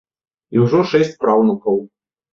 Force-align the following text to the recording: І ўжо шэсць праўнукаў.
І 0.55 0.63
ўжо 0.63 0.79
шэсць 0.93 1.15
праўнукаў. 1.27 1.77